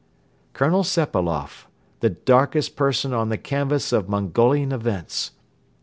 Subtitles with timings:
[0.53, 1.67] Colonel Sepailoff,
[1.99, 5.33] the darkest person on the canvas of Mongolian events!